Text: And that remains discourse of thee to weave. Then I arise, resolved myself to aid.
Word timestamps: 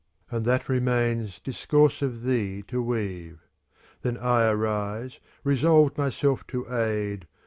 And 0.31 0.45
that 0.45 0.67
remains 0.67 1.37
discourse 1.39 2.01
of 2.01 2.23
thee 2.23 2.63
to 2.63 2.81
weave. 2.81 3.37
Then 4.01 4.17
I 4.17 4.49
arise, 4.49 5.19
resolved 5.43 5.95
myself 5.95 6.47
to 6.47 6.65
aid. 6.73 7.27